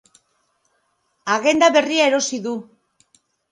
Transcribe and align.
Agenda 1.35 1.71
berria 1.77 2.09
erosi 2.13 2.43
du. 2.49 2.57